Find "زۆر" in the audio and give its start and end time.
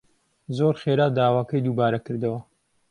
0.57-0.73